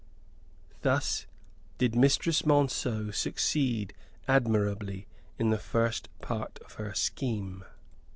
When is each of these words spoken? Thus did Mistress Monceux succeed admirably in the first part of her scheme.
Thus 0.81 1.27
did 1.77 1.95
Mistress 1.95 2.41
Monceux 2.41 3.13
succeed 3.13 3.93
admirably 4.27 5.05
in 5.37 5.51
the 5.51 5.59
first 5.59 6.09
part 6.21 6.57
of 6.65 6.73
her 6.81 6.95
scheme. 6.95 7.63